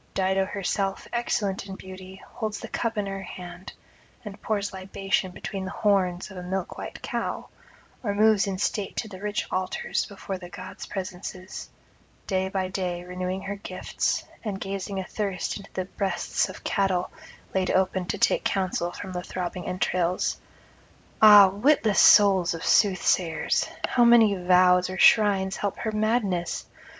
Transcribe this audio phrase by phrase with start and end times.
[0.15, 3.71] Dido herself, excellent in beauty, holds the cup in her hand,
[4.25, 7.49] and pours libation between the horns of a milk white cow,
[8.01, 11.69] or moves in state to the rich altars before the gods' presences,
[12.25, 17.11] day by day renewing her gifts, and gazing athirst into the breasts of cattle
[17.53, 20.41] laid open to take counsel from the throbbing entrails.
[21.21, 23.69] Ah, witless souls of soothsayers!
[23.87, 26.65] how may vows or shrines help her madness?